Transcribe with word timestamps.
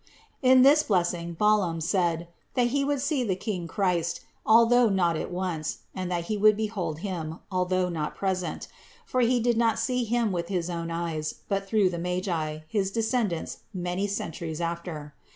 In 0.41 0.63
this 0.63 0.81
blessing 0.81 1.35
Balaam 1.37 1.79
said, 1.79 2.27
that 2.55 2.69
he 2.69 2.83
would 2.83 3.01
see 3.01 3.23
the 3.23 3.35
King 3.35 3.67
Christ, 3.67 4.21
although 4.47 4.89
not 4.89 5.15
at 5.15 5.29
once, 5.29 5.81
and 5.93 6.09
that 6.09 6.23
he 6.25 6.37
would 6.37 6.57
behold 6.57 7.01
Him, 7.05 7.37
although 7.51 7.87
not 7.87 8.15
present; 8.15 8.67
for 9.05 9.21
he 9.21 9.39
did 9.39 9.57
not 9.57 9.77
see 9.77 10.03
Him 10.03 10.31
with 10.31 10.47
his 10.47 10.71
own 10.71 10.89
eyes, 10.89 11.35
but 11.47 11.67
through 11.67 11.91
the 11.91 11.99
Magi, 11.99 12.61
his 12.67 12.89
descendants 12.89 13.59
many 13.75 14.07
centuries 14.07 14.59
after. 14.59 15.13